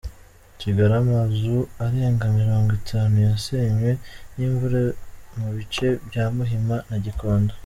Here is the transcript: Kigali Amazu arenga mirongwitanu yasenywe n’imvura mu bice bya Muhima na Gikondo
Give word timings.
Kigali 0.59 0.93
Amazu 1.03 1.55
arenga 1.85 2.25
mirongwitanu 2.37 3.15
yasenywe 3.27 3.91
n’imvura 4.35 4.79
mu 5.37 5.47
bice 5.55 5.87
bya 6.07 6.25
Muhima 6.35 6.75
na 6.89 6.97
Gikondo 7.05 7.53